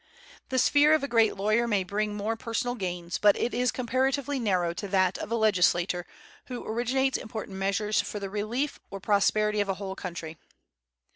The 0.49 0.57
sphere 0.57 0.93
of 0.95 1.03
a 1.03 1.07
great 1.07 1.35
lawyer 1.35 1.67
may 1.67 1.83
bring 1.83 2.15
more 2.17 2.35
personal 2.35 2.73
gains, 2.73 3.19
but 3.19 3.35
it 3.35 3.53
is 3.53 3.71
comparatively 3.71 4.39
narrow 4.39 4.73
to 4.73 4.87
that 4.87 5.19
of 5.19 5.31
a 5.31 5.35
legislator 5.35 6.07
who 6.45 6.65
originates 6.65 7.19
important 7.19 7.59
measures 7.59 8.01
for 8.01 8.19
the 8.19 8.27
relief 8.31 8.79
or 8.89 8.99
prosperity 8.99 9.59
of 9.59 9.69
a 9.69 9.75
whole 9.75 9.95
country. 9.95 10.39